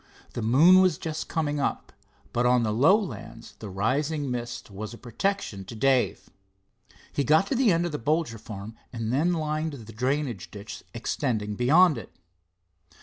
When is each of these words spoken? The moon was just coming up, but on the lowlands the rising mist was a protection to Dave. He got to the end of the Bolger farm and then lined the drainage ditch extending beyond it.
The 0.33 0.41
moon 0.41 0.81
was 0.81 0.97
just 0.97 1.27
coming 1.29 1.59
up, 1.59 1.93
but 2.33 2.47
on 2.47 2.63
the 2.63 2.71
lowlands 2.73 3.53
the 3.59 3.69
rising 3.69 4.31
mist 4.31 4.71
was 4.71 4.95
a 4.95 4.97
protection 4.97 5.63
to 5.65 5.75
Dave. 5.75 6.27
He 7.13 7.23
got 7.23 7.45
to 7.49 7.55
the 7.55 7.71
end 7.71 7.85
of 7.85 7.91
the 7.91 7.99
Bolger 7.99 8.39
farm 8.39 8.75
and 8.91 9.13
then 9.13 9.31
lined 9.31 9.73
the 9.73 9.93
drainage 9.93 10.49
ditch 10.49 10.83
extending 10.95 11.53
beyond 11.53 11.99
it. 11.99 12.11